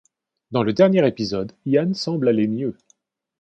Dans 0.49 0.63
le 0.63 0.73
dernier 0.73 1.05
épisode, 1.07 1.51
Ian 1.67 1.93
semble 1.93 2.27
aller 2.29 2.47
mieux. 2.47 2.75